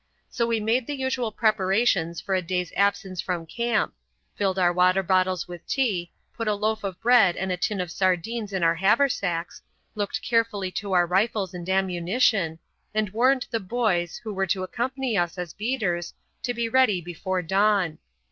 [0.31, 3.93] So we made the usual preparations for a day's absence from camp
[4.35, 7.91] filled our water bottles with tea, put a loaf of bread and a tin of
[7.91, 9.61] sardines in our haversacks,
[9.93, 12.57] looked carefully to our rifles and ammunition;
[12.95, 17.43] and warned the "boys" who were to accompany us as beaters to be ready before
[17.43, 17.99] dawn.